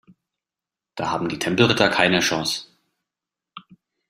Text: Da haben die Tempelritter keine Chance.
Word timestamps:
Da 0.95 1.11
haben 1.11 1.29
die 1.29 1.37
Tempelritter 1.37 1.87
keine 1.89 2.21
Chance. 2.21 2.65